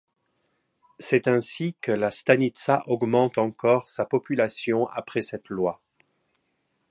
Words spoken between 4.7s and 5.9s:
après cette loi.